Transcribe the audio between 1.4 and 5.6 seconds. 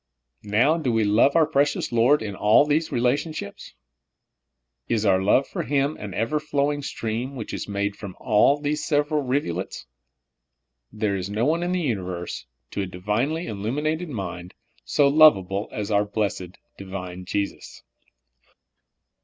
precious Lord in all these relationships! Is our love